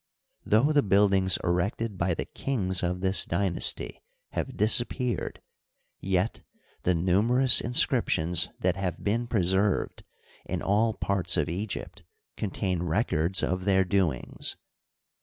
[0.43, 5.43] Though the buildmgs erected by the kmgs of this dynasty have disappeared,
[5.99, 6.41] yet
[6.81, 10.03] the numerous inscnptions that have been preserved
[10.43, 12.01] in all parts of Egypt
[12.35, 14.57] contain records of their doings.